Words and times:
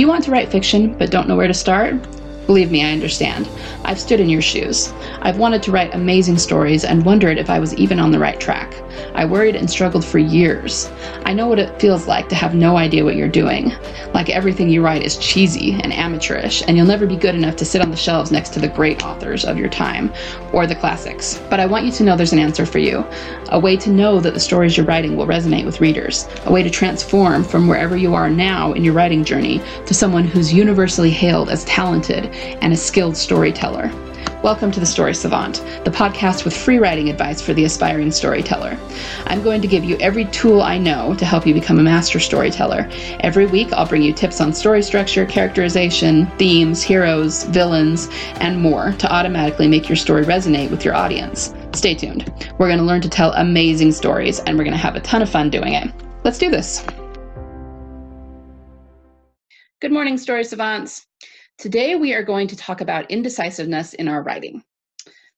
Do 0.00 0.02
you 0.02 0.08
want 0.08 0.24
to 0.24 0.30
write 0.30 0.50
fiction 0.50 0.94
but 0.96 1.10
don't 1.10 1.28
know 1.28 1.36
where 1.36 1.46
to 1.46 1.52
start? 1.52 1.92
Believe 2.50 2.72
me, 2.72 2.82
I 2.82 2.90
understand. 2.90 3.48
I've 3.84 4.00
stood 4.00 4.18
in 4.18 4.28
your 4.28 4.42
shoes. 4.42 4.92
I've 5.22 5.38
wanted 5.38 5.62
to 5.62 5.70
write 5.70 5.94
amazing 5.94 6.36
stories 6.36 6.84
and 6.84 7.04
wondered 7.04 7.38
if 7.38 7.48
I 7.48 7.60
was 7.60 7.72
even 7.76 8.00
on 8.00 8.10
the 8.10 8.18
right 8.18 8.40
track. 8.40 8.74
I 9.14 9.24
worried 9.24 9.54
and 9.54 9.70
struggled 9.70 10.04
for 10.04 10.18
years. 10.18 10.90
I 11.24 11.32
know 11.32 11.46
what 11.46 11.60
it 11.60 11.80
feels 11.80 12.08
like 12.08 12.28
to 12.28 12.34
have 12.34 12.56
no 12.56 12.76
idea 12.76 13.04
what 13.04 13.14
you're 13.14 13.28
doing. 13.28 13.72
Like 14.14 14.30
everything 14.30 14.68
you 14.68 14.84
write 14.84 15.04
is 15.04 15.16
cheesy 15.18 15.74
and 15.80 15.92
amateurish, 15.92 16.64
and 16.66 16.76
you'll 16.76 16.86
never 16.86 17.06
be 17.06 17.16
good 17.16 17.36
enough 17.36 17.54
to 17.54 17.64
sit 17.64 17.82
on 17.82 17.92
the 17.92 17.96
shelves 17.96 18.32
next 18.32 18.52
to 18.54 18.58
the 18.58 18.66
great 18.66 19.04
authors 19.04 19.44
of 19.44 19.56
your 19.56 19.68
time 19.68 20.12
or 20.52 20.66
the 20.66 20.74
classics. 20.74 21.40
But 21.48 21.60
I 21.60 21.66
want 21.66 21.84
you 21.84 21.92
to 21.92 22.02
know 22.02 22.16
there's 22.16 22.32
an 22.32 22.40
answer 22.40 22.66
for 22.66 22.80
you 22.80 23.06
a 23.50 23.58
way 23.58 23.76
to 23.76 23.90
know 23.90 24.20
that 24.20 24.34
the 24.34 24.40
stories 24.40 24.76
you're 24.76 24.86
writing 24.86 25.16
will 25.16 25.26
resonate 25.26 25.64
with 25.64 25.80
readers, 25.80 26.28
a 26.46 26.52
way 26.52 26.62
to 26.62 26.70
transform 26.70 27.42
from 27.42 27.66
wherever 27.66 27.96
you 27.96 28.14
are 28.14 28.30
now 28.30 28.72
in 28.72 28.84
your 28.84 28.94
writing 28.94 29.24
journey 29.24 29.60
to 29.86 29.94
someone 29.94 30.24
who's 30.24 30.52
universally 30.52 31.10
hailed 31.10 31.50
as 31.50 31.64
talented 31.64 32.32
and 32.40 32.72
a 32.72 32.76
skilled 32.76 33.16
storyteller. 33.16 33.90
Welcome 34.42 34.70
to 34.70 34.80
the 34.80 34.86
Story 34.86 35.14
Savant, 35.14 35.56
the 35.84 35.90
podcast 35.90 36.46
with 36.46 36.56
free 36.56 36.78
writing 36.78 37.10
advice 37.10 37.42
for 37.42 37.52
the 37.52 37.64
aspiring 37.64 38.10
storyteller. 38.10 38.78
I'm 39.26 39.42
going 39.42 39.60
to 39.60 39.68
give 39.68 39.84
you 39.84 39.98
every 39.98 40.24
tool 40.24 40.62
I 40.62 40.78
know 40.78 41.14
to 41.16 41.26
help 41.26 41.46
you 41.46 41.52
become 41.52 41.78
a 41.78 41.82
master 41.82 42.18
storyteller. 42.18 42.88
Every 43.20 43.44
week, 43.44 43.70
I'll 43.74 43.86
bring 43.86 44.00
you 44.00 44.14
tips 44.14 44.40
on 44.40 44.54
story 44.54 44.82
structure, 44.82 45.26
characterization, 45.26 46.26
themes, 46.38 46.82
heroes, 46.82 47.44
villains, 47.44 48.08
and 48.36 48.62
more 48.62 48.92
to 48.92 49.12
automatically 49.12 49.68
make 49.68 49.90
your 49.90 49.96
story 49.96 50.24
resonate 50.24 50.70
with 50.70 50.86
your 50.86 50.94
audience. 50.94 51.54
Stay 51.74 51.94
tuned. 51.94 52.32
We're 52.58 52.68
going 52.68 52.78
to 52.78 52.84
learn 52.84 53.02
to 53.02 53.10
tell 53.10 53.34
amazing 53.34 53.92
stories, 53.92 54.40
and 54.40 54.56
we're 54.56 54.64
going 54.64 54.72
to 54.72 54.78
have 54.78 54.96
a 54.96 55.00
ton 55.00 55.20
of 55.20 55.28
fun 55.28 55.50
doing 55.50 55.74
it. 55.74 55.92
Let's 56.24 56.38
do 56.38 56.48
this. 56.48 56.82
Good 59.82 59.92
morning, 59.92 60.16
Story 60.16 60.44
Savants. 60.44 61.06
Today, 61.60 61.94
we 61.94 62.14
are 62.14 62.22
going 62.22 62.46
to 62.46 62.56
talk 62.56 62.80
about 62.80 63.10
indecisiveness 63.10 63.92
in 63.92 64.08
our 64.08 64.22
writing 64.22 64.64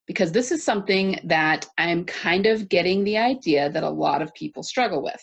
because 0.07 0.31
this 0.31 0.53
is 0.53 0.63
something 0.63 1.19
that 1.25 1.67
I'm 1.77 2.05
kind 2.05 2.47
of 2.47 2.69
getting 2.69 3.03
the 3.03 3.19
idea 3.19 3.69
that 3.71 3.83
a 3.83 3.91
lot 3.91 4.23
of 4.23 4.33
people 4.33 4.63
struggle 4.63 5.03
with. 5.03 5.21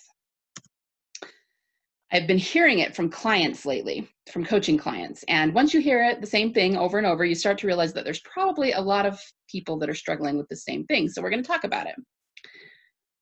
I've 2.11 2.27
been 2.27 2.37
hearing 2.37 2.79
it 2.79 2.97
from 2.97 3.09
clients 3.09 3.65
lately, 3.65 4.09
from 4.29 4.43
coaching 4.43 4.77
clients. 4.77 5.23
And 5.29 5.53
once 5.53 5.73
you 5.73 5.79
hear 5.79 6.03
it, 6.03 6.19
the 6.19 6.27
same 6.27 6.51
thing 6.51 6.75
over 6.75 6.97
and 6.97 7.07
over, 7.07 7.23
you 7.23 7.33
start 7.33 7.57
to 7.59 7.67
realize 7.67 7.93
that 7.93 8.03
there's 8.03 8.19
probably 8.19 8.73
a 8.73 8.81
lot 8.81 9.05
of 9.05 9.21
people 9.49 9.79
that 9.79 9.89
are 9.89 9.95
struggling 9.95 10.37
with 10.37 10.49
the 10.49 10.57
same 10.57 10.83
thing. 10.87 11.07
So 11.07 11.21
we're 11.21 11.29
going 11.29 11.41
to 11.41 11.47
talk 11.47 11.63
about 11.63 11.87
it. 11.87 11.95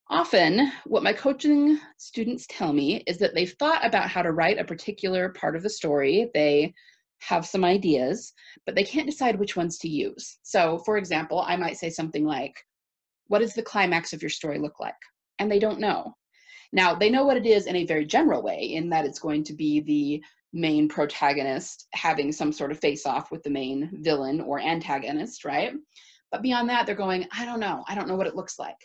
Often, 0.10 0.72
what 0.88 1.04
my 1.04 1.14
coaching 1.14 1.78
students 2.00 2.48
tell 2.50 2.74
me 2.74 3.04
is 3.06 3.20
that 3.20 3.36
they've 3.36 3.54
thought 3.60 3.86
about 3.86 4.10
how 4.10 4.24
to 4.24 4.32
write 4.32 4.58
a 4.58 4.64
particular 4.64 5.30
part 5.30 5.56
of 5.56 5.62
the 5.62 5.70
story. 5.70 6.32
They 6.34 6.74
have 7.20 7.46
some 7.46 7.64
ideas, 7.64 8.34
but 8.66 8.76
they 8.76 8.84
can't 8.84 9.10
decide 9.10 9.40
which 9.40 9.56
ones 9.56 9.78
to 9.80 9.90
use. 9.90 10.38
So, 10.44 10.80
for 10.80 10.98
example, 10.98 11.42
I 11.42 11.56
might 11.56 11.78
say 11.78 11.90
something 11.90 12.26
like, 12.26 12.56
What 13.28 13.40
does 13.40 13.54
the 13.54 13.64
climax 13.64 14.14
of 14.14 14.22
your 14.22 14.30
story 14.30 14.60
look 14.60 14.80
like? 14.80 14.96
And 15.40 15.52
they 15.52 15.60
don't 15.60 15.80
know. 15.80 16.16
Now, 16.74 16.96
they 16.96 17.10
know 17.10 17.26
what 17.26 17.38
it 17.38 17.46
is 17.46 17.66
in 17.66 17.76
a 17.76 17.86
very 17.86 18.06
general 18.06 18.44
way, 18.44 18.60
in 18.74 18.90
that 18.90 19.06
it's 19.06 19.20
going 19.20 19.44
to 19.46 19.54
be 19.54 19.80
the 19.82 20.24
main 20.54 20.88
protagonist 20.88 21.88
having 21.94 22.32
some 22.32 22.52
sort 22.52 22.72
of 22.72 22.80
face 22.80 23.06
off 23.06 23.32
with 23.32 23.44
the 23.44 23.50
main 23.50 23.90
villain 24.02 24.42
or 24.42 24.60
antagonist, 24.60 25.46
right? 25.46 25.74
But 26.32 26.42
beyond 26.42 26.70
that, 26.70 26.86
they're 26.86 26.96
going, 26.96 27.28
I 27.32 27.46
don't 27.46 27.60
know. 27.60 27.84
I 27.88 27.96
don't 27.96 28.08
know 28.08 28.16
what 28.16 28.28
it 28.28 28.36
looks 28.36 28.60
like. 28.60 28.78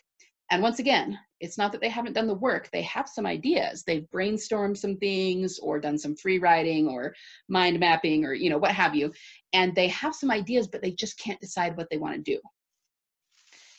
And 0.52 0.62
once 0.62 0.80
again, 0.80 1.18
it's 1.40 1.56
not 1.56 1.72
that 1.72 1.80
they 1.80 1.88
haven't 1.88 2.12
done 2.12 2.26
the 2.26 2.34
work, 2.34 2.68
they 2.70 2.82
have 2.82 3.08
some 3.08 3.24
ideas. 3.24 3.84
They've 3.84 4.06
brainstormed 4.12 4.76
some 4.76 4.98
things 4.98 5.58
or 5.58 5.80
done 5.80 5.96
some 5.96 6.14
free 6.14 6.38
writing 6.38 6.88
or 6.88 7.14
mind 7.48 7.80
mapping 7.80 8.26
or, 8.26 8.34
you 8.34 8.50
know, 8.50 8.58
what 8.58 8.72
have 8.72 8.94
you. 8.94 9.14
And 9.54 9.74
they 9.74 9.88
have 9.88 10.14
some 10.14 10.30
ideas, 10.30 10.68
but 10.68 10.82
they 10.82 10.90
just 10.90 11.18
can't 11.18 11.40
decide 11.40 11.74
what 11.74 11.88
they 11.90 11.96
want 11.96 12.16
to 12.16 12.34
do. 12.34 12.38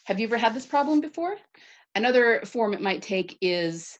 Have 0.05 0.19
you 0.19 0.25
ever 0.25 0.39
had 0.39 0.55
this 0.55 0.65
problem 0.65 0.99
before? 0.99 1.35
Another 1.93 2.41
form 2.43 2.73
it 2.73 2.81
might 2.81 3.03
take 3.03 3.37
is 3.39 3.95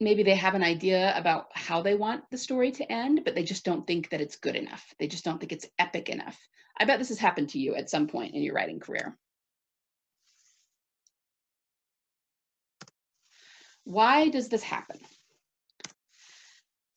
maybe 0.00 0.24
they 0.24 0.34
have 0.34 0.54
an 0.54 0.62
idea 0.62 1.16
about 1.16 1.46
how 1.54 1.80
they 1.80 1.94
want 1.94 2.24
the 2.30 2.36
story 2.36 2.70
to 2.72 2.92
end, 2.92 3.22
but 3.24 3.34
they 3.34 3.44
just 3.44 3.64
don't 3.64 3.86
think 3.86 4.10
that 4.10 4.20
it's 4.20 4.36
good 4.36 4.56
enough. 4.56 4.84
They 4.98 5.06
just 5.06 5.24
don't 5.24 5.40
think 5.40 5.52
it's 5.52 5.70
epic 5.78 6.10
enough. 6.10 6.36
I 6.78 6.84
bet 6.84 6.98
this 6.98 7.08
has 7.08 7.18
happened 7.18 7.48
to 7.50 7.58
you 7.58 7.76
at 7.76 7.88
some 7.88 8.08
point 8.08 8.34
in 8.34 8.42
your 8.42 8.54
writing 8.54 8.78
career. 8.78 9.16
Why 13.88 14.28
does 14.28 14.50
this 14.50 14.62
happen? 14.62 14.98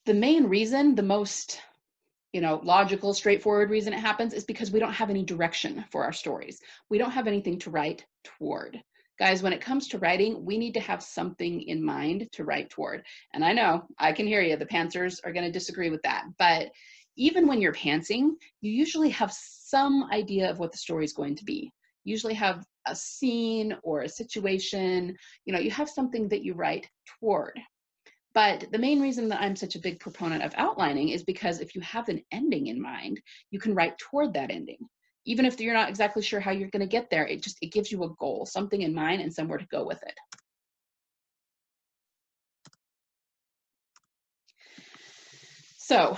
The 0.05 0.13
main 0.13 0.47
reason, 0.47 0.93
the 0.93 1.03
most 1.03 1.61
you 2.33 2.41
know, 2.41 2.59
logical, 2.63 3.13
straightforward 3.13 3.69
reason 3.69 3.93
it 3.93 3.99
happens 3.99 4.33
is 4.33 4.43
because 4.43 4.71
we 4.71 4.79
don't 4.79 4.91
have 4.91 5.09
any 5.09 5.23
direction 5.23 5.85
for 5.89 6.03
our 6.03 6.11
stories. 6.11 6.59
We 6.89 6.97
don't 6.97 7.11
have 7.11 7.27
anything 7.27 7.59
to 7.59 7.69
write 7.69 8.05
toward. 8.25 8.81
Guys, 9.17 9.41
when 9.41 9.53
it 9.53 9.61
comes 9.61 9.87
to 9.87 9.99
writing, 9.99 10.43
we 10.43 10.57
need 10.57 10.73
to 10.73 10.81
have 10.81 11.01
something 11.01 11.61
in 11.61 11.81
mind 11.81 12.27
to 12.33 12.43
write 12.43 12.69
toward. 12.69 13.03
And 13.33 13.45
I 13.45 13.53
know, 13.53 13.85
I 13.97 14.11
can 14.11 14.27
hear 14.27 14.41
you, 14.41 14.57
the 14.57 14.65
pantsers 14.65 15.19
are 15.23 15.31
going 15.31 15.45
to 15.45 15.51
disagree 15.51 15.89
with 15.89 16.01
that. 16.03 16.25
But 16.37 16.71
even 17.15 17.47
when 17.47 17.61
you're 17.61 17.73
pantsing, 17.73 18.31
you 18.59 18.71
usually 18.71 19.11
have 19.11 19.31
some 19.31 20.09
idea 20.11 20.49
of 20.49 20.59
what 20.59 20.73
the 20.73 20.77
story 20.77 21.05
is 21.05 21.13
going 21.13 21.37
to 21.37 21.45
be. 21.45 21.71
You 22.03 22.11
usually 22.11 22.33
have 22.33 22.65
a 22.87 22.95
scene 22.95 23.75
or 23.83 24.01
a 24.01 24.09
situation, 24.09 25.15
you 25.45 25.53
know, 25.53 25.59
you 25.59 25.71
have 25.71 25.89
something 25.89 26.27
that 26.29 26.43
you 26.43 26.53
write 26.53 26.87
toward. 27.19 27.59
But 28.33 28.71
the 28.71 28.79
main 28.79 29.01
reason 29.01 29.27
that 29.29 29.41
I'm 29.41 29.55
such 29.55 29.75
a 29.75 29.79
big 29.79 29.99
proponent 29.99 30.43
of 30.43 30.53
outlining 30.55 31.09
is 31.09 31.23
because 31.23 31.59
if 31.59 31.75
you 31.75 31.81
have 31.81 32.07
an 32.07 32.21
ending 32.31 32.67
in 32.67 32.81
mind, 32.81 33.19
you 33.49 33.59
can 33.59 33.75
write 33.75 33.97
toward 33.97 34.33
that 34.33 34.51
ending. 34.51 34.77
Even 35.25 35.45
if 35.45 35.59
you're 35.59 35.73
not 35.73 35.89
exactly 35.89 36.21
sure 36.21 36.39
how 36.39 36.51
you're 36.51 36.69
going 36.69 36.81
to 36.81 36.87
get 36.87 37.09
there, 37.09 37.27
it 37.27 37.43
just 37.43 37.57
it 37.61 37.71
gives 37.71 37.91
you 37.91 38.03
a 38.03 38.13
goal, 38.19 38.45
something 38.45 38.81
in 38.81 38.93
mind 38.93 39.21
and 39.21 39.33
somewhere 39.33 39.57
to 39.57 39.67
go 39.67 39.85
with 39.85 40.01
it. 40.03 40.15
So, 45.77 46.17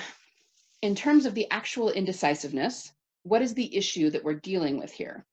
in 0.84 0.94
terms 0.94 1.26
of 1.26 1.34
the 1.34 1.50
actual 1.50 1.90
indecisiveness, 1.90 2.94
what 3.24 3.42
is 3.42 3.56
the 3.56 3.76
issue 3.76 4.12
that 4.12 4.24
we're 4.24 4.36
dealing 4.36 4.78
with 4.78 4.92
here? 4.92 5.26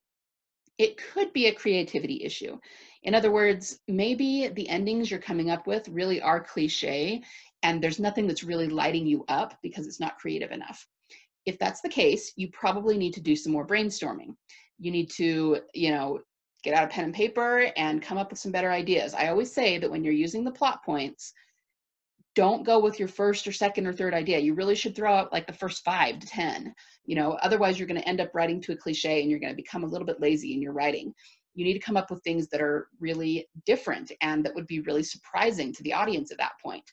It 0.80 0.96
could 0.96 1.30
be 1.34 1.46
a 1.46 1.54
creativity 1.54 2.24
issue. 2.24 2.58
In 3.02 3.14
other 3.14 3.30
words, 3.30 3.80
maybe 3.86 4.48
the 4.48 4.66
endings 4.70 5.10
you're 5.10 5.20
coming 5.20 5.50
up 5.50 5.66
with 5.66 5.86
really 5.88 6.22
are 6.22 6.42
cliche 6.42 7.22
and 7.62 7.82
there's 7.82 8.00
nothing 8.00 8.26
that's 8.26 8.42
really 8.42 8.66
lighting 8.66 9.06
you 9.06 9.22
up 9.28 9.58
because 9.62 9.86
it's 9.86 10.00
not 10.00 10.18
creative 10.18 10.52
enough. 10.52 10.86
If 11.44 11.58
that's 11.58 11.82
the 11.82 11.90
case, 11.90 12.32
you 12.36 12.48
probably 12.52 12.96
need 12.96 13.12
to 13.12 13.20
do 13.20 13.36
some 13.36 13.52
more 13.52 13.66
brainstorming. 13.66 14.34
You 14.78 14.90
need 14.90 15.10
to, 15.10 15.60
you 15.74 15.90
know, 15.90 16.20
get 16.64 16.72
out 16.72 16.84
a 16.84 16.88
pen 16.88 17.04
and 17.04 17.14
paper 17.14 17.70
and 17.76 18.00
come 18.00 18.16
up 18.16 18.30
with 18.30 18.38
some 18.38 18.52
better 18.52 18.70
ideas. 18.70 19.12
I 19.12 19.28
always 19.28 19.52
say 19.52 19.76
that 19.76 19.90
when 19.90 20.02
you're 20.02 20.14
using 20.14 20.44
the 20.44 20.50
plot 20.50 20.82
points, 20.82 21.34
don't 22.34 22.64
go 22.64 22.78
with 22.78 22.98
your 22.98 23.08
first 23.08 23.46
or 23.46 23.52
second 23.52 23.86
or 23.86 23.92
third 23.92 24.14
idea. 24.14 24.38
You 24.38 24.54
really 24.54 24.74
should 24.74 24.94
throw 24.94 25.12
out 25.12 25.32
like 25.32 25.46
the 25.46 25.52
first 25.52 25.84
five 25.84 26.18
to 26.20 26.26
10. 26.26 26.74
You 27.04 27.16
know, 27.16 27.32
otherwise 27.42 27.78
you're 27.78 27.88
going 27.88 28.00
to 28.00 28.08
end 28.08 28.20
up 28.20 28.30
writing 28.34 28.60
to 28.62 28.72
a 28.72 28.76
cliche 28.76 29.20
and 29.20 29.30
you're 29.30 29.40
going 29.40 29.52
to 29.52 29.56
become 29.56 29.82
a 29.82 29.86
little 29.86 30.06
bit 30.06 30.20
lazy 30.20 30.54
in 30.54 30.62
your 30.62 30.72
writing. 30.72 31.12
You 31.54 31.64
need 31.64 31.74
to 31.74 31.80
come 31.80 31.96
up 31.96 32.10
with 32.10 32.22
things 32.22 32.48
that 32.48 32.60
are 32.60 32.88
really 33.00 33.48
different 33.66 34.12
and 34.20 34.44
that 34.44 34.54
would 34.54 34.68
be 34.68 34.80
really 34.80 35.02
surprising 35.02 35.72
to 35.72 35.82
the 35.82 35.92
audience 35.92 36.30
at 36.30 36.38
that 36.38 36.52
point. 36.62 36.84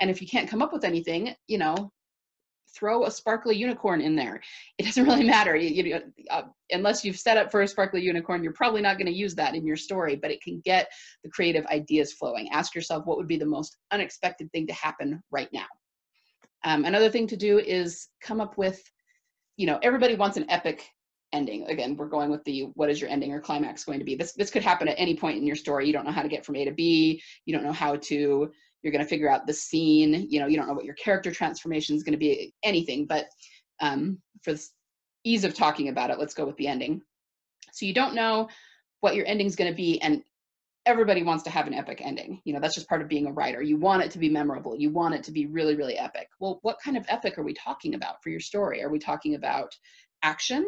And 0.00 0.10
if 0.10 0.20
you 0.20 0.26
can't 0.26 0.48
come 0.48 0.62
up 0.62 0.72
with 0.72 0.84
anything, 0.84 1.34
you 1.46 1.58
know, 1.58 1.92
throw 2.74 3.04
a 3.04 3.10
sparkly 3.10 3.56
unicorn 3.56 4.00
in 4.00 4.16
there. 4.16 4.40
It 4.78 4.84
doesn't 4.84 5.04
really 5.04 5.24
matter. 5.24 5.56
You, 5.56 5.82
you, 5.82 6.00
uh, 6.30 6.42
unless 6.70 7.04
you've 7.04 7.18
set 7.18 7.36
up 7.36 7.50
for 7.50 7.62
a 7.62 7.68
sparkly 7.68 8.00
unicorn, 8.00 8.42
you're 8.42 8.52
probably 8.52 8.80
not 8.80 8.96
going 8.96 9.06
to 9.06 9.12
use 9.12 9.34
that 9.34 9.54
in 9.54 9.66
your 9.66 9.76
story, 9.76 10.16
but 10.16 10.30
it 10.30 10.42
can 10.42 10.60
get 10.64 10.88
the 11.22 11.30
creative 11.30 11.66
ideas 11.66 12.12
flowing. 12.12 12.48
Ask 12.50 12.74
yourself 12.74 13.06
what 13.06 13.16
would 13.16 13.28
be 13.28 13.38
the 13.38 13.46
most 13.46 13.76
unexpected 13.90 14.50
thing 14.52 14.66
to 14.66 14.72
happen 14.72 15.22
right 15.30 15.48
now. 15.52 15.66
Um, 16.64 16.84
another 16.84 17.10
thing 17.10 17.26
to 17.28 17.36
do 17.36 17.58
is 17.58 18.08
come 18.22 18.40
up 18.40 18.58
with, 18.58 18.82
you 19.56 19.66
know, 19.66 19.78
everybody 19.82 20.14
wants 20.14 20.36
an 20.36 20.50
epic 20.50 20.88
ending. 21.32 21.66
Again, 21.68 21.96
we're 21.96 22.08
going 22.08 22.30
with 22.30 22.44
the 22.44 22.68
what 22.74 22.90
is 22.90 23.00
your 23.00 23.10
ending 23.10 23.32
or 23.32 23.40
climax 23.40 23.84
going 23.84 23.98
to 23.98 24.04
be. 24.04 24.14
This 24.14 24.32
this 24.32 24.50
could 24.50 24.62
happen 24.62 24.88
at 24.88 24.98
any 24.98 25.16
point 25.16 25.38
in 25.38 25.46
your 25.46 25.56
story. 25.56 25.86
You 25.86 25.92
don't 25.92 26.04
know 26.04 26.12
how 26.12 26.22
to 26.22 26.28
get 26.28 26.44
from 26.44 26.56
A 26.56 26.64
to 26.64 26.72
B. 26.72 27.22
You 27.46 27.54
don't 27.54 27.64
know 27.64 27.72
how 27.72 27.96
to 27.96 28.50
you're 28.82 28.92
going 28.92 29.04
to 29.04 29.08
figure 29.08 29.30
out 29.30 29.46
the 29.46 29.54
scene 29.54 30.26
you 30.28 30.40
know 30.40 30.46
you 30.46 30.56
don't 30.56 30.66
know 30.66 30.74
what 30.74 30.84
your 30.84 30.94
character 30.94 31.30
transformation 31.30 31.96
is 31.96 32.02
going 32.02 32.12
to 32.12 32.18
be 32.18 32.52
anything 32.62 33.06
but 33.06 33.26
um, 33.80 34.18
for 34.42 34.52
the 34.52 34.66
ease 35.24 35.44
of 35.44 35.54
talking 35.54 35.88
about 35.88 36.10
it 36.10 36.18
let's 36.18 36.34
go 36.34 36.46
with 36.46 36.56
the 36.56 36.66
ending. 36.66 37.02
So 37.72 37.86
you 37.86 37.94
don't 37.94 38.14
know 38.14 38.48
what 39.00 39.14
your 39.14 39.26
ending 39.26 39.46
is 39.46 39.56
going 39.56 39.70
to 39.70 39.76
be 39.76 40.00
and 40.02 40.22
everybody 40.86 41.22
wants 41.22 41.44
to 41.44 41.50
have 41.50 41.66
an 41.66 41.74
epic 41.74 42.00
ending. 42.02 42.40
You 42.44 42.54
know 42.54 42.60
that's 42.60 42.74
just 42.74 42.88
part 42.88 43.02
of 43.02 43.08
being 43.08 43.26
a 43.26 43.32
writer. 43.32 43.62
You 43.62 43.76
want 43.76 44.02
it 44.02 44.10
to 44.12 44.18
be 44.18 44.28
memorable. 44.28 44.76
You 44.76 44.90
want 44.90 45.14
it 45.14 45.24
to 45.24 45.32
be 45.32 45.46
really 45.46 45.76
really 45.76 45.98
epic. 45.98 46.28
Well 46.38 46.58
what 46.62 46.78
kind 46.82 46.96
of 46.96 47.04
epic 47.08 47.38
are 47.38 47.44
we 47.44 47.54
talking 47.54 47.94
about 47.94 48.22
for 48.22 48.30
your 48.30 48.40
story? 48.40 48.82
Are 48.82 48.90
we 48.90 48.98
talking 48.98 49.34
about 49.34 49.76
action 50.22 50.66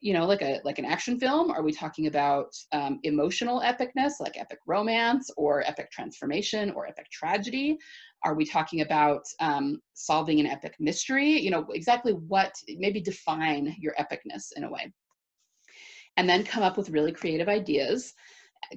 you 0.00 0.12
know 0.12 0.26
like 0.26 0.42
a 0.42 0.60
like 0.64 0.78
an 0.78 0.84
action 0.84 1.18
film? 1.18 1.50
Are 1.50 1.62
we 1.62 1.72
talking 1.72 2.06
about 2.06 2.54
um, 2.72 3.00
emotional 3.02 3.60
epicness 3.60 4.12
like 4.20 4.38
epic 4.38 4.58
romance 4.66 5.30
or 5.36 5.62
epic 5.66 5.90
transformation 5.90 6.70
or 6.70 6.86
epic 6.86 7.06
tragedy? 7.10 7.78
Are 8.24 8.34
we 8.34 8.44
talking 8.44 8.80
about 8.82 9.22
um, 9.40 9.80
solving 9.94 10.40
an 10.40 10.46
epic 10.46 10.74
mystery? 10.78 11.40
You 11.40 11.50
know 11.50 11.66
exactly 11.72 12.12
what 12.12 12.52
maybe 12.78 13.00
define 13.00 13.76
your 13.78 13.94
epicness 13.98 14.52
in 14.56 14.64
a 14.64 14.70
way. 14.70 14.92
And 16.16 16.28
then 16.28 16.44
come 16.44 16.62
up 16.62 16.76
with 16.76 16.90
really 16.90 17.12
creative 17.12 17.48
ideas 17.48 18.12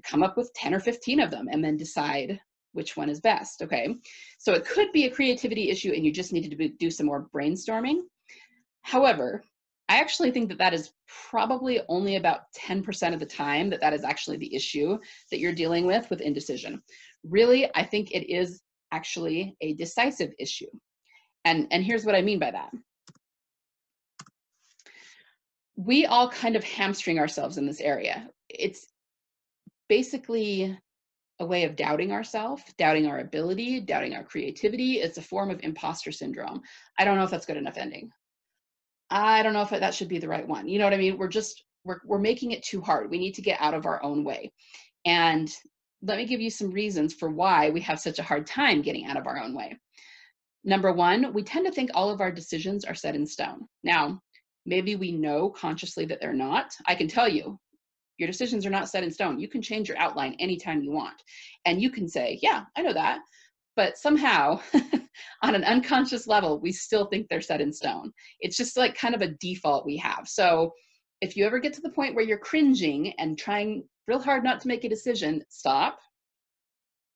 come 0.03 0.23
up 0.23 0.37
with 0.37 0.53
10 0.53 0.73
or 0.73 0.79
15 0.79 1.19
of 1.19 1.31
them 1.31 1.47
and 1.51 1.63
then 1.63 1.77
decide 1.77 2.39
which 2.71 2.97
one 2.97 3.09
is 3.09 3.19
best 3.19 3.61
okay? 3.61 3.95
So 4.39 4.53
it 4.53 4.65
could 4.65 4.91
be 4.91 5.05
a 5.05 5.11
creativity 5.11 5.69
issue 5.69 5.91
and 5.93 6.03
you 6.03 6.11
just 6.11 6.33
needed 6.33 6.57
to 6.57 6.69
do 6.69 6.89
some 6.89 7.05
more 7.05 7.27
brainstorming. 7.33 8.01
However 8.81 9.43
I 9.89 9.99
actually 9.99 10.31
think 10.31 10.49
that 10.49 10.57
that 10.59 10.73
is 10.73 10.91
probably 11.29 11.81
only 11.89 12.15
about 12.15 12.41
10% 12.57 13.13
of 13.13 13.19
the 13.19 13.25
time 13.25 13.69
that 13.69 13.81
that 13.81 13.93
is 13.93 14.03
actually 14.03 14.37
the 14.37 14.55
issue 14.55 14.97
that 15.29 15.39
you're 15.39 15.53
dealing 15.53 15.85
with 15.85 16.09
with 16.09 16.21
indecision. 16.21 16.81
Really, 17.23 17.69
I 17.75 17.83
think 17.83 18.11
it 18.11 18.31
is 18.31 18.61
actually 18.91 19.55
a 19.61 19.73
decisive 19.73 20.31
issue. 20.39 20.69
And, 21.45 21.67
and 21.71 21.83
here's 21.83 22.05
what 22.05 22.15
I 22.15 22.21
mean 22.21 22.39
by 22.39 22.51
that. 22.51 22.71
We 25.75 26.05
all 26.05 26.29
kind 26.29 26.55
of 26.55 26.63
hamstring 26.63 27.19
ourselves 27.19 27.57
in 27.57 27.65
this 27.65 27.81
area. 27.81 28.29
It's 28.47 28.87
basically 29.89 30.77
a 31.39 31.45
way 31.45 31.63
of 31.63 31.75
doubting 31.75 32.11
ourselves, 32.11 32.63
doubting 32.77 33.07
our 33.07 33.19
ability, 33.19 33.81
doubting 33.81 34.15
our 34.15 34.23
creativity. 34.23 34.99
It's 34.99 35.17
a 35.17 35.21
form 35.21 35.49
of 35.49 35.59
imposter 35.63 36.11
syndrome. 36.11 36.61
I 36.97 37.03
don't 37.03 37.17
know 37.17 37.23
if 37.23 37.31
that's 37.31 37.45
good 37.45 37.57
enough 37.57 37.77
ending. 37.77 38.11
I 39.13 39.43
don't 39.43 39.53
know 39.53 39.61
if 39.61 39.69
that 39.69 39.93
should 39.93 40.07
be 40.07 40.17
the 40.17 40.27
right 40.27 40.47
one. 40.47 40.67
You 40.67 40.79
know 40.79 40.85
what 40.85 40.93
I 40.93 40.97
mean? 40.97 41.19
We're 41.19 41.27
just, 41.27 41.63
we're, 41.83 41.99
we're 42.03 42.17
making 42.17 42.51
it 42.51 42.63
too 42.63 42.81
hard. 42.81 43.11
We 43.11 43.19
need 43.19 43.35
to 43.35 43.43
get 43.43 43.61
out 43.61 43.75
of 43.75 43.85
our 43.85 44.03
own 44.03 44.23
way. 44.23 44.51
And 45.05 45.49
let 46.01 46.17
me 46.17 46.25
give 46.25 46.41
you 46.41 46.49
some 46.49 46.71
reasons 46.71 47.13
for 47.13 47.29
why 47.29 47.69
we 47.69 47.79
have 47.81 47.99
such 47.99 48.17
a 48.17 48.23
hard 48.23 48.47
time 48.47 48.81
getting 48.81 49.05
out 49.05 49.17
of 49.17 49.27
our 49.27 49.39
own 49.39 49.55
way. 49.55 49.77
Number 50.63 50.91
one, 50.91 51.31
we 51.31 51.43
tend 51.43 51.65
to 51.67 51.71
think 51.71 51.91
all 51.93 52.09
of 52.09 52.21
our 52.21 52.31
decisions 52.31 52.85
are 52.85 52.95
set 52.95 53.13
in 53.13 53.27
stone. 53.27 53.67
Now, 53.83 54.19
maybe 54.65 54.95
we 54.95 55.11
know 55.11 55.49
consciously 55.51 56.05
that 56.05 56.19
they're 56.19 56.33
not. 56.33 56.71
I 56.87 56.95
can 56.95 57.07
tell 57.07 57.29
you, 57.29 57.59
your 58.17 58.27
decisions 58.27 58.65
are 58.65 58.71
not 58.71 58.89
set 58.89 59.03
in 59.03 59.11
stone. 59.11 59.39
You 59.39 59.47
can 59.47 59.61
change 59.61 59.89
your 59.89 59.97
outline 59.99 60.35
anytime 60.39 60.81
you 60.81 60.91
want. 60.91 61.21
And 61.65 61.81
you 61.81 61.91
can 61.91 62.07
say, 62.07 62.39
yeah, 62.41 62.63
I 62.75 62.81
know 62.81 62.93
that 62.93 63.19
but 63.75 63.97
somehow 63.97 64.59
on 65.43 65.55
an 65.55 65.63
unconscious 65.63 66.27
level 66.27 66.59
we 66.59 66.71
still 66.71 67.05
think 67.05 67.27
they're 67.29 67.41
set 67.41 67.61
in 67.61 67.71
stone. 67.73 68.11
It's 68.39 68.57
just 68.57 68.77
like 68.77 68.95
kind 68.95 69.15
of 69.15 69.21
a 69.21 69.33
default 69.39 69.85
we 69.85 69.97
have. 69.97 70.27
So 70.27 70.73
if 71.21 71.37
you 71.37 71.45
ever 71.45 71.59
get 71.59 71.73
to 71.73 71.81
the 71.81 71.91
point 71.91 72.15
where 72.15 72.25
you're 72.25 72.37
cringing 72.37 73.13
and 73.17 73.37
trying 73.37 73.83
real 74.07 74.19
hard 74.19 74.43
not 74.43 74.59
to 74.61 74.67
make 74.67 74.83
a 74.83 74.89
decision 74.89 75.43
stop. 75.49 75.99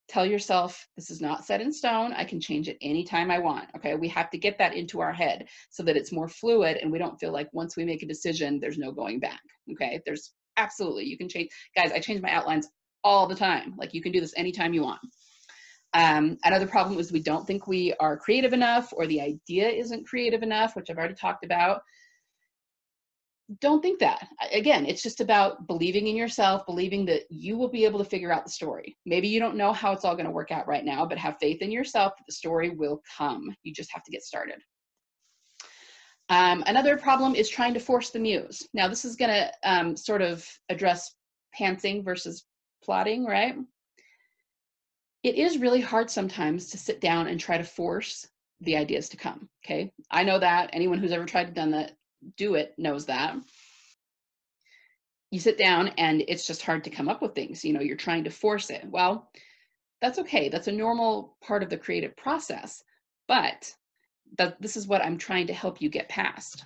Tell 0.07 0.25
yourself 0.25 0.87
this 0.95 1.09
is 1.09 1.19
not 1.19 1.43
set 1.43 1.59
in 1.59 1.71
stone. 1.71 2.13
I 2.13 2.23
can 2.23 2.39
change 2.39 2.69
it 2.69 2.77
anytime 2.81 3.29
i 3.29 3.39
want. 3.39 3.67
Okay? 3.75 3.95
We 3.95 4.07
have 4.09 4.29
to 4.29 4.37
get 4.37 4.57
that 4.57 4.73
into 4.73 5.01
our 5.01 5.11
head 5.11 5.47
so 5.69 5.83
that 5.83 5.97
it's 5.97 6.13
more 6.13 6.29
fluid 6.29 6.77
and 6.77 6.91
we 6.91 6.97
don't 6.97 7.19
feel 7.19 7.33
like 7.33 7.49
once 7.51 7.75
we 7.75 7.83
make 7.83 8.03
a 8.03 8.07
decision 8.07 8.59
there's 8.59 8.77
no 8.77 8.91
going 8.91 9.19
back. 9.19 9.41
Okay? 9.71 10.01
There's 10.05 10.33
absolutely 10.55 11.03
you 11.03 11.17
can 11.19 11.29
change 11.29 11.49
guys 11.75 11.91
i 11.91 11.99
change 11.99 12.19
my 12.19 12.31
outlines 12.31 12.69
all 13.03 13.27
the 13.27 13.35
time. 13.35 13.75
Like 13.77 13.93
you 13.93 14.01
can 14.01 14.11
do 14.11 14.21
this 14.21 14.33
anytime 14.37 14.73
you 14.73 14.83
want 14.83 14.99
um, 15.93 16.37
another 16.43 16.67
problem 16.67 16.99
is 16.99 17.11
we 17.11 17.21
don't 17.21 17.47
think 17.47 17.67
we 17.67 17.93
are 17.99 18.17
creative 18.17 18.53
enough 18.53 18.93
or 18.95 19.07
the 19.07 19.21
idea 19.21 19.69
isn't 19.69 20.07
creative 20.07 20.43
enough, 20.43 20.75
which 20.75 20.89
I've 20.89 20.97
already 20.97 21.15
talked 21.15 21.45
about. 21.45 21.81
Don't 23.61 23.81
think 23.81 23.99
that. 23.99 24.27
Again, 24.51 24.85
it's 24.85 25.01
just 25.01 25.21
about 25.21 25.67
believing 25.67 26.07
in 26.07 26.17
yourself, 26.17 26.65
believing 26.65 27.05
that 27.05 27.23
you 27.29 27.57
will 27.57 27.69
be 27.69 27.85
able 27.85 27.99
to 27.99 28.09
figure 28.09 28.33
out 28.33 28.43
the 28.43 28.51
story. 28.51 28.97
Maybe 29.05 29.29
you 29.29 29.39
don't 29.39 29.55
know 29.55 29.71
how 29.71 29.93
it's 29.93 30.03
all 30.03 30.15
going 30.15 30.25
to 30.25 30.31
work 30.31 30.51
out 30.51 30.67
right 30.67 30.83
now, 30.83 31.05
but 31.05 31.17
have 31.17 31.37
faith 31.39 31.61
in 31.61 31.71
yourself 31.71 32.13
that 32.17 32.25
the 32.27 32.33
story 32.33 32.71
will 32.71 33.01
come. 33.17 33.55
You 33.63 33.73
just 33.73 33.93
have 33.93 34.03
to 34.03 34.11
get 34.11 34.23
started. 34.23 34.57
Um, 36.29 36.61
another 36.67 36.97
problem 36.97 37.35
is 37.35 37.47
trying 37.47 37.73
to 37.73 37.79
force 37.79 38.09
the 38.09 38.19
muse. 38.19 38.67
Now, 38.73 38.89
this 38.89 39.05
is 39.05 39.15
going 39.15 39.31
to 39.31 39.51
um, 39.63 39.95
sort 39.95 40.21
of 40.21 40.45
address 40.67 41.15
pantsing 41.57 42.03
versus 42.03 42.43
plotting, 42.83 43.25
right? 43.25 43.55
It 45.27 45.35
is 45.35 45.57
really 45.57 45.81
hard 45.81 46.09
sometimes 46.09 46.67
to 46.67 46.77
sit 46.77 47.01
down 47.01 47.27
and 47.27 47.37
try 47.37 47.57
to 47.57 47.63
force 47.63 48.27
the 48.61 48.77
ideas 48.77 49.09
to 49.09 49.17
come. 49.17 49.49
Okay. 49.63 49.91
I 50.09 50.23
know 50.23 50.39
that 50.39 50.69
anyone 50.71 50.99
who's 50.99 51.11
ever 51.11 51.25
tried 51.25 51.47
to 51.47 51.53
done 51.53 51.71
that, 51.71 51.97
do 52.37 52.55
it 52.55 52.73
knows 52.77 53.05
that. 53.07 53.35
You 55.29 55.41
sit 55.41 55.57
down 55.57 55.89
and 55.97 56.23
it's 56.29 56.47
just 56.47 56.61
hard 56.61 56.85
to 56.85 56.89
come 56.89 57.09
up 57.09 57.21
with 57.21 57.35
things. 57.35 57.65
You 57.65 57.73
know, 57.73 57.81
you're 57.81 57.97
trying 57.97 58.23
to 58.23 58.29
force 58.29 58.69
it. 58.69 58.85
Well, 58.89 59.29
that's 60.01 60.17
okay. 60.19 60.47
That's 60.47 60.69
a 60.69 60.71
normal 60.71 61.35
part 61.41 61.61
of 61.61 61.69
the 61.69 61.77
creative 61.77 62.15
process. 62.15 62.81
But 63.27 63.73
that 64.37 64.61
this 64.61 64.77
is 64.77 64.87
what 64.87 65.03
I'm 65.03 65.17
trying 65.17 65.47
to 65.47 65.53
help 65.53 65.81
you 65.81 65.89
get 65.89 66.07
past. 66.07 66.65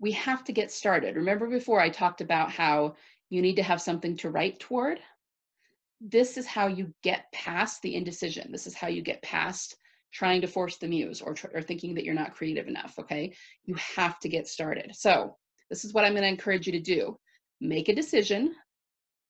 We 0.00 0.10
have 0.12 0.42
to 0.44 0.52
get 0.52 0.72
started. 0.72 1.14
Remember 1.14 1.46
before 1.48 1.80
I 1.80 1.88
talked 1.88 2.20
about 2.20 2.50
how 2.50 2.96
you 3.30 3.42
need 3.42 3.56
to 3.56 3.62
have 3.62 3.80
something 3.80 4.16
to 4.18 4.30
write 4.30 4.58
toward. 4.60 5.00
This 6.00 6.36
is 6.36 6.46
how 6.46 6.66
you 6.68 6.92
get 7.02 7.30
past 7.32 7.82
the 7.82 7.94
indecision. 7.94 8.52
This 8.52 8.66
is 8.66 8.74
how 8.74 8.88
you 8.88 9.02
get 9.02 9.22
past 9.22 9.76
trying 10.12 10.40
to 10.40 10.46
force 10.46 10.78
the 10.78 10.88
muse 10.88 11.20
or, 11.20 11.34
or 11.52 11.60
thinking 11.60 11.94
that 11.94 12.04
you're 12.04 12.14
not 12.14 12.34
creative 12.34 12.66
enough, 12.66 12.94
okay? 12.98 13.32
You 13.64 13.74
have 13.96 14.18
to 14.20 14.28
get 14.28 14.48
started. 14.48 14.92
So 14.94 15.36
this 15.70 15.84
is 15.84 15.92
what 15.92 16.04
I'm 16.04 16.14
gonna 16.14 16.26
encourage 16.26 16.66
you 16.66 16.72
to 16.72 16.80
do. 16.80 17.18
Make 17.60 17.88
a 17.88 17.94
decision 17.94 18.54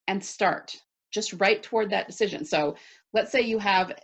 and 0.07 0.25
start. 0.25 0.77
Just 1.13 1.35
write 1.35 1.63
toward 1.63 1.91
that 1.91 2.07
decision. 2.07 2.45
So 2.45 2.77
let's 3.13 3.33
say 3.33 3.41
you 3.41 3.59
have 3.59 3.99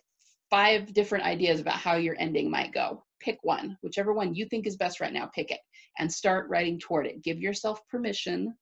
five 0.51 0.93
different 0.93 1.25
ideas 1.25 1.61
about 1.61 1.77
how 1.77 1.97
your 1.97 2.17
ending 2.19 2.51
might 2.51 2.73
go. 2.73 3.05
Pick 3.21 3.39
one, 3.43 3.77
whichever 3.83 4.13
one 4.13 4.35
you 4.35 4.47
think 4.47 4.67
is 4.67 4.77
best 4.77 5.01
right 5.01 5.13
now, 5.13 5.31
pick 5.35 5.51
it 5.51 5.61
and 5.99 6.13
start 6.13 6.49
writing 6.49 6.79
toward 6.79 7.07
it. 7.07 7.23
Give 7.23 7.39
yourself 7.39 7.81
permission 7.89 8.55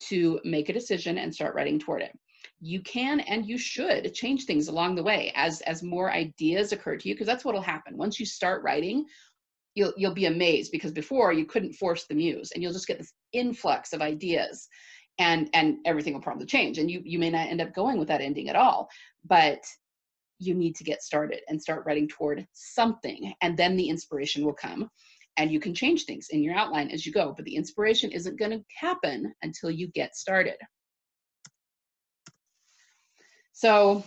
to 0.00 0.40
make 0.44 0.68
a 0.68 0.72
decision 0.72 1.18
and 1.18 1.34
start 1.34 1.54
writing 1.54 1.78
toward 1.78 2.02
it. 2.02 2.16
You 2.60 2.80
can 2.82 3.20
and 3.20 3.46
you 3.46 3.58
should 3.58 4.14
change 4.14 4.44
things 4.44 4.68
along 4.68 4.94
the 4.94 5.02
way 5.02 5.32
as 5.34 5.60
as 5.62 5.82
more 5.82 6.10
ideas 6.10 6.72
occur 6.72 6.96
to 6.96 7.08
you 7.08 7.14
because 7.14 7.26
that's 7.26 7.44
what'll 7.44 7.60
happen. 7.60 7.96
Once 7.96 8.18
you 8.18 8.26
start 8.26 8.62
writing, 8.62 9.04
you'll 9.74 9.92
you'll 9.96 10.14
be 10.14 10.26
amazed 10.26 10.72
because 10.72 10.92
before 10.92 11.32
you 11.32 11.44
couldn't 11.44 11.74
force 11.74 12.06
the 12.06 12.14
muse 12.14 12.50
and 12.52 12.62
you'll 12.62 12.72
just 12.72 12.88
get 12.88 12.98
this 12.98 13.12
influx 13.32 13.92
of 13.92 14.02
ideas 14.02 14.68
and 15.18 15.48
and 15.54 15.76
everything 15.84 16.14
will 16.14 16.20
probably 16.20 16.46
change 16.46 16.78
and 16.78 16.90
you 16.90 17.00
you 17.04 17.18
may 17.18 17.30
not 17.30 17.48
end 17.48 17.60
up 17.60 17.74
going 17.74 17.98
with 17.98 18.08
that 18.08 18.20
ending 18.20 18.48
at 18.48 18.56
all. 18.56 18.88
But 19.24 19.60
you 20.40 20.54
need 20.54 20.76
to 20.76 20.84
get 20.84 21.02
started 21.02 21.40
and 21.48 21.60
start 21.60 21.84
writing 21.84 22.08
toward 22.08 22.46
something 22.52 23.32
and 23.40 23.56
then 23.56 23.76
the 23.76 23.88
inspiration 23.88 24.44
will 24.44 24.54
come 24.54 24.88
and 25.38 25.52
you 25.52 25.60
can 25.60 25.72
change 25.72 26.04
things 26.04 26.28
in 26.30 26.42
your 26.42 26.54
outline 26.54 26.90
as 26.90 27.06
you 27.06 27.12
go, 27.12 27.32
but 27.34 27.44
the 27.44 27.54
inspiration 27.54 28.10
isn't 28.10 28.38
going 28.38 28.50
to 28.50 28.62
happen 28.76 29.32
until 29.42 29.70
you 29.70 29.86
get 29.86 30.16
started. 30.16 30.56
So 33.52 34.04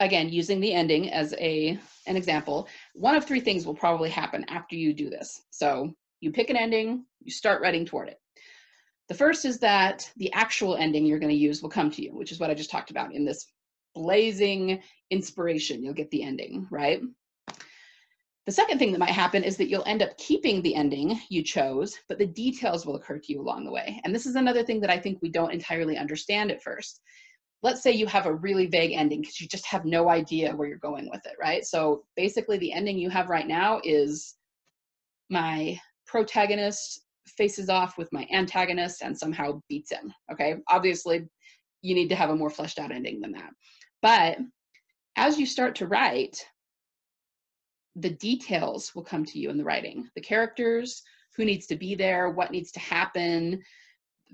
again, 0.00 0.30
using 0.30 0.60
the 0.60 0.72
ending 0.72 1.10
as 1.12 1.34
a 1.38 1.78
an 2.06 2.16
example, 2.16 2.68
one 2.94 3.14
of 3.14 3.24
three 3.24 3.40
things 3.40 3.64
will 3.64 3.74
probably 3.74 4.10
happen 4.10 4.44
after 4.48 4.76
you 4.76 4.92
do 4.92 5.08
this. 5.08 5.42
So 5.50 5.94
you 6.20 6.32
pick 6.32 6.50
an 6.50 6.56
ending, 6.56 7.04
you 7.20 7.30
start 7.30 7.62
writing 7.62 7.84
toward 7.84 8.08
it. 8.08 8.18
The 9.08 9.14
first 9.14 9.44
is 9.44 9.58
that 9.58 10.10
the 10.16 10.32
actual 10.32 10.76
ending 10.76 11.04
you're 11.04 11.18
going 11.18 11.30
to 11.32 11.36
use 11.36 11.62
will 11.62 11.70
come 11.70 11.90
to 11.90 12.02
you, 12.02 12.14
which 12.14 12.32
is 12.32 12.40
what 12.40 12.50
I 12.50 12.54
just 12.54 12.70
talked 12.70 12.90
about 12.90 13.14
in 13.14 13.26
this 13.26 13.46
blazing 13.94 14.82
inspiration. 15.10 15.82
You'll 15.82 15.92
get 15.92 16.10
the 16.10 16.22
ending, 16.22 16.66
right? 16.70 17.02
The 18.46 18.52
second 18.52 18.78
thing 18.78 18.92
that 18.92 18.98
might 18.98 19.10
happen 19.10 19.42
is 19.42 19.56
that 19.56 19.68
you'll 19.68 19.84
end 19.86 20.02
up 20.02 20.16
keeping 20.18 20.60
the 20.60 20.74
ending 20.74 21.18
you 21.30 21.42
chose, 21.42 21.96
but 22.08 22.18
the 22.18 22.26
details 22.26 22.84
will 22.84 22.96
occur 22.96 23.18
to 23.18 23.32
you 23.32 23.40
along 23.40 23.64
the 23.64 23.72
way. 23.72 24.00
And 24.04 24.14
this 24.14 24.26
is 24.26 24.36
another 24.36 24.62
thing 24.62 24.80
that 24.80 24.90
I 24.90 24.98
think 24.98 25.18
we 25.22 25.30
don't 25.30 25.52
entirely 25.52 25.96
understand 25.96 26.50
at 26.50 26.62
first. 26.62 27.00
Let's 27.62 27.82
say 27.82 27.92
you 27.92 28.06
have 28.06 28.26
a 28.26 28.34
really 28.34 28.66
vague 28.66 28.92
ending 28.92 29.22
because 29.22 29.40
you 29.40 29.48
just 29.48 29.64
have 29.64 29.86
no 29.86 30.10
idea 30.10 30.54
where 30.54 30.68
you're 30.68 30.76
going 30.76 31.08
with 31.10 31.24
it, 31.24 31.36
right? 31.40 31.64
So 31.64 32.04
basically, 32.16 32.58
the 32.58 32.72
ending 32.72 32.98
you 32.98 33.08
have 33.08 33.30
right 33.30 33.46
now 33.46 33.80
is 33.82 34.34
my 35.30 35.80
protagonist 36.06 37.06
faces 37.26 37.70
off 37.70 37.96
with 37.96 38.12
my 38.12 38.28
antagonist 38.30 39.00
and 39.02 39.18
somehow 39.18 39.62
beats 39.70 39.90
him, 39.90 40.12
okay? 40.30 40.56
Obviously, 40.68 41.26
you 41.80 41.94
need 41.94 42.08
to 42.08 42.16
have 42.16 42.28
a 42.28 42.36
more 42.36 42.50
fleshed 42.50 42.78
out 42.78 42.92
ending 42.92 43.22
than 43.22 43.32
that. 43.32 43.50
But 44.02 44.36
as 45.16 45.38
you 45.38 45.46
start 45.46 45.74
to 45.76 45.86
write, 45.86 46.44
the 47.96 48.10
details 48.10 48.94
will 48.94 49.04
come 49.04 49.24
to 49.24 49.38
you 49.38 49.50
in 49.50 49.56
the 49.56 49.64
writing 49.64 50.08
the 50.14 50.20
characters 50.20 51.02
who 51.36 51.44
needs 51.44 51.66
to 51.66 51.76
be 51.76 51.94
there 51.94 52.30
what 52.30 52.50
needs 52.50 52.70
to 52.72 52.80
happen 52.80 53.62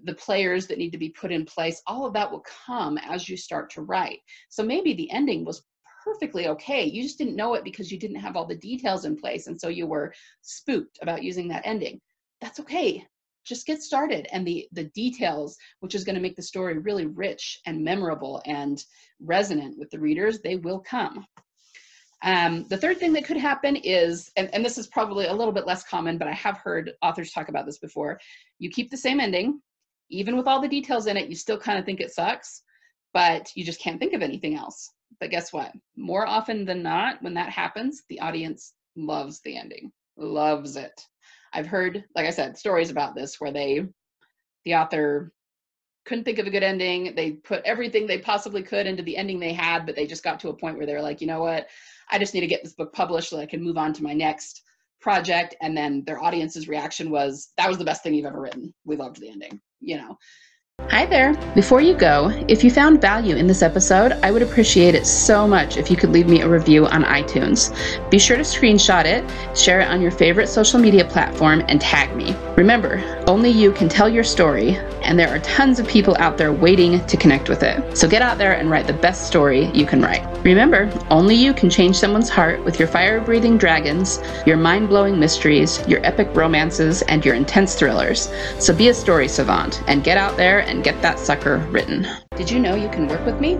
the 0.04 0.14
players 0.14 0.66
that 0.66 0.78
need 0.78 0.92
to 0.92 0.98
be 0.98 1.10
put 1.10 1.32
in 1.32 1.44
place 1.44 1.82
all 1.86 2.06
of 2.06 2.12
that 2.12 2.30
will 2.30 2.44
come 2.66 2.96
as 2.98 3.28
you 3.28 3.36
start 3.36 3.70
to 3.70 3.82
write 3.82 4.20
so 4.48 4.62
maybe 4.62 4.94
the 4.94 5.10
ending 5.10 5.44
was 5.44 5.62
perfectly 6.04 6.48
okay. 6.48 6.84
You 6.84 7.02
just 7.02 7.18
didn't 7.18 7.36
know 7.36 7.54
it 7.54 7.64
because 7.64 7.90
you 7.90 7.98
didn't 7.98 8.20
have 8.20 8.36
all 8.36 8.46
the 8.46 8.56
details 8.56 9.04
in 9.04 9.16
place. 9.16 9.46
And 9.46 9.60
so 9.60 9.68
you 9.68 9.86
were 9.86 10.12
spooked 10.42 10.98
about 11.02 11.22
using 11.22 11.48
that 11.48 11.62
ending. 11.64 12.00
That's 12.40 12.60
okay. 12.60 13.04
Just 13.44 13.66
get 13.66 13.82
started. 13.82 14.28
And 14.32 14.46
the, 14.46 14.66
the 14.72 14.84
details, 14.84 15.56
which 15.80 15.94
is 15.94 16.04
going 16.04 16.14
to 16.14 16.20
make 16.20 16.36
the 16.36 16.42
story 16.42 16.78
really 16.78 17.06
rich 17.06 17.60
and 17.66 17.84
memorable 17.84 18.42
and 18.46 18.82
resonant 19.20 19.78
with 19.78 19.90
the 19.90 19.98
readers, 19.98 20.40
they 20.40 20.56
will 20.56 20.80
come. 20.80 21.24
Um, 22.22 22.66
the 22.68 22.76
third 22.76 22.98
thing 22.98 23.12
that 23.14 23.24
could 23.24 23.38
happen 23.38 23.76
is, 23.76 24.30
and, 24.36 24.52
and 24.54 24.64
this 24.64 24.76
is 24.76 24.86
probably 24.86 25.26
a 25.26 25.32
little 25.32 25.52
bit 25.52 25.66
less 25.66 25.82
common, 25.82 26.18
but 26.18 26.28
I 26.28 26.32
have 26.32 26.58
heard 26.58 26.92
authors 27.02 27.32
talk 27.32 27.48
about 27.48 27.64
this 27.66 27.78
before. 27.78 28.20
You 28.58 28.70
keep 28.70 28.90
the 28.90 28.96
same 28.96 29.20
ending, 29.20 29.60
even 30.10 30.36
with 30.36 30.46
all 30.46 30.60
the 30.60 30.68
details 30.68 31.06
in 31.06 31.16
it, 31.16 31.28
you 31.28 31.34
still 31.34 31.58
kind 31.58 31.78
of 31.78 31.84
think 31.84 32.00
it 32.00 32.12
sucks, 32.12 32.62
but 33.14 33.50
you 33.54 33.64
just 33.64 33.80
can't 33.80 33.98
think 33.98 34.12
of 34.12 34.22
anything 34.22 34.54
else. 34.54 34.92
But 35.18 35.30
guess 35.30 35.52
what? 35.52 35.72
More 35.96 36.26
often 36.26 36.64
than 36.64 36.82
not, 36.82 37.22
when 37.22 37.34
that 37.34 37.50
happens, 37.50 38.02
the 38.08 38.20
audience 38.20 38.74
loves 38.96 39.40
the 39.40 39.56
ending, 39.56 39.90
loves 40.16 40.76
it. 40.76 41.00
I've 41.52 41.66
heard, 41.66 42.04
like 42.14 42.26
I 42.26 42.30
said, 42.30 42.56
stories 42.56 42.90
about 42.90 43.14
this 43.14 43.40
where 43.40 43.52
they, 43.52 43.86
the 44.64 44.74
author 44.74 45.32
couldn't 46.04 46.24
think 46.24 46.38
of 46.38 46.46
a 46.46 46.50
good 46.50 46.62
ending. 46.62 47.14
They 47.14 47.32
put 47.32 47.62
everything 47.64 48.06
they 48.06 48.18
possibly 48.18 48.62
could 48.62 48.86
into 48.86 49.02
the 49.02 49.16
ending 49.16 49.38
they 49.38 49.52
had, 49.52 49.86
but 49.86 49.96
they 49.96 50.06
just 50.06 50.24
got 50.24 50.40
to 50.40 50.48
a 50.48 50.56
point 50.56 50.76
where 50.76 50.86
they're 50.86 51.02
like, 51.02 51.20
you 51.20 51.26
know 51.26 51.40
what? 51.40 51.68
I 52.10 52.18
just 52.18 52.34
need 52.34 52.40
to 52.40 52.46
get 52.46 52.62
this 52.62 52.74
book 52.74 52.92
published 52.92 53.30
so 53.30 53.38
I 53.38 53.46
can 53.46 53.62
move 53.62 53.78
on 53.78 53.92
to 53.94 54.02
my 54.02 54.12
next 54.12 54.62
project. 55.00 55.54
And 55.60 55.76
then 55.76 56.04
their 56.04 56.22
audience's 56.22 56.68
reaction 56.68 57.10
was, 57.10 57.50
that 57.56 57.68
was 57.68 57.78
the 57.78 57.84
best 57.84 58.02
thing 58.02 58.14
you've 58.14 58.26
ever 58.26 58.40
written. 58.40 58.74
We 58.84 58.96
loved 58.96 59.20
the 59.20 59.30
ending, 59.30 59.60
you 59.80 59.96
know. 59.96 60.18
Hi 60.88 61.04
there. 61.04 61.34
Before 61.54 61.82
you 61.82 61.94
go, 61.94 62.30
if 62.48 62.64
you 62.64 62.70
found 62.70 63.00
value 63.00 63.36
in 63.36 63.46
this 63.46 63.62
episode, 63.62 64.12
I 64.24 64.30
would 64.30 64.42
appreciate 64.42 64.94
it 64.94 65.06
so 65.06 65.46
much 65.46 65.76
if 65.76 65.90
you 65.90 65.96
could 65.96 66.10
leave 66.10 66.26
me 66.26 66.40
a 66.40 66.48
review 66.48 66.86
on 66.86 67.04
iTunes. 67.04 67.70
Be 68.10 68.18
sure 68.18 68.36
to 68.36 68.42
screenshot 68.42 69.04
it, 69.04 69.22
share 69.56 69.80
it 69.80 69.88
on 69.88 70.00
your 70.00 70.10
favorite 70.10 70.48
social 70.48 70.80
media 70.80 71.04
platform, 71.04 71.62
and 71.68 71.80
tag 71.80 72.16
me. 72.16 72.34
Remember, 72.56 72.98
only 73.28 73.50
you 73.50 73.72
can 73.72 73.88
tell 73.88 74.08
your 74.08 74.24
story, 74.24 74.76
and 75.02 75.18
there 75.18 75.28
are 75.28 75.38
tons 75.40 75.78
of 75.78 75.86
people 75.86 76.16
out 76.18 76.38
there 76.38 76.52
waiting 76.52 77.04
to 77.06 77.16
connect 77.16 77.48
with 77.50 77.62
it. 77.62 77.96
So 77.96 78.08
get 78.08 78.22
out 78.22 78.38
there 78.38 78.54
and 78.54 78.70
write 78.70 78.86
the 78.86 78.94
best 78.94 79.26
story 79.26 79.66
you 79.72 79.84
can 79.84 80.00
write. 80.00 80.29
Remember, 80.44 80.88
only 81.10 81.34
you 81.34 81.52
can 81.52 81.68
change 81.68 81.98
someone's 81.98 82.30
heart 82.30 82.64
with 82.64 82.78
your 82.78 82.88
fire 82.88 83.20
breathing 83.20 83.58
dragons, 83.58 84.20
your 84.46 84.56
mind 84.56 84.88
blowing 84.88 85.18
mysteries, 85.18 85.86
your 85.86 86.02
epic 86.04 86.30
romances, 86.34 87.02
and 87.02 87.22
your 87.24 87.34
intense 87.34 87.74
thrillers. 87.74 88.32
So 88.58 88.74
be 88.74 88.88
a 88.88 88.94
story 88.94 89.28
savant 89.28 89.82
and 89.86 90.02
get 90.02 90.16
out 90.16 90.38
there 90.38 90.60
and 90.60 90.82
get 90.82 91.02
that 91.02 91.18
sucker 91.18 91.58
written. 91.70 92.06
Did 92.36 92.50
you 92.50 92.58
know 92.58 92.74
you 92.74 92.88
can 92.88 93.06
work 93.06 93.26
with 93.26 93.38
me? 93.38 93.58